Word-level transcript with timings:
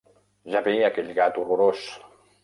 Ja 0.53 0.61
ve 0.67 0.71
aquell 0.87 1.11
gat 1.19 1.37
horrorós! 1.41 1.85